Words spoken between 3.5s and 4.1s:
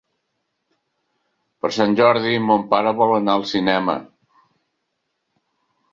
cinema.